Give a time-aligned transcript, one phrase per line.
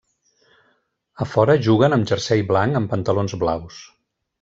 [1.25, 3.83] A fora juguen amb jersei blanc amb pantalons blaus.